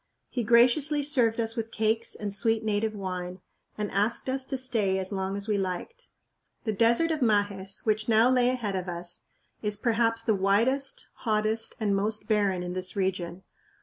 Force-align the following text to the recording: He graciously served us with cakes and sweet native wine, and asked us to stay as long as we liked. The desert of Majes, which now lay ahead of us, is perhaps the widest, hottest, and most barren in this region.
He 0.29 0.43
graciously 0.43 1.03
served 1.03 1.39
us 1.39 1.55
with 1.55 1.69
cakes 1.69 2.15
and 2.15 2.33
sweet 2.33 2.63
native 2.63 2.95
wine, 2.95 3.39
and 3.77 3.91
asked 3.91 4.27
us 4.31 4.45
to 4.45 4.57
stay 4.57 4.97
as 4.97 5.11
long 5.11 5.37
as 5.37 5.47
we 5.47 5.59
liked. 5.59 6.09
The 6.63 6.73
desert 6.73 7.11
of 7.11 7.19
Majes, 7.21 7.85
which 7.85 8.09
now 8.09 8.27
lay 8.27 8.49
ahead 8.49 8.75
of 8.75 8.89
us, 8.89 9.25
is 9.61 9.77
perhaps 9.77 10.23
the 10.23 10.33
widest, 10.33 11.07
hottest, 11.17 11.75
and 11.79 11.95
most 11.95 12.27
barren 12.27 12.63
in 12.63 12.73
this 12.73 12.95
region. 12.95 13.43